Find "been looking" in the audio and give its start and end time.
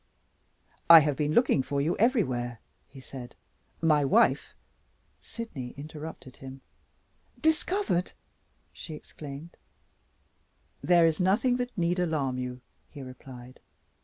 1.15-1.61